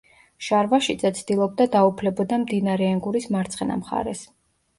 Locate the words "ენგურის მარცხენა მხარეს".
2.95-4.27